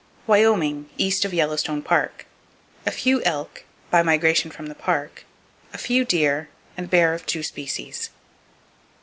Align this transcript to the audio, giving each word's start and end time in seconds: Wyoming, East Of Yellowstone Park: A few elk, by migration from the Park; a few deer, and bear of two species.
Wyoming, 0.25 0.89
East 0.97 1.25
Of 1.25 1.31
Yellowstone 1.31 1.83
Park: 1.83 2.25
A 2.87 2.91
few 2.91 3.21
elk, 3.21 3.65
by 3.91 4.01
migration 4.01 4.49
from 4.49 4.65
the 4.65 4.73
Park; 4.73 5.25
a 5.73 5.77
few 5.77 6.05
deer, 6.05 6.49
and 6.75 6.89
bear 6.89 7.13
of 7.13 7.23
two 7.27 7.43
species. 7.43 8.09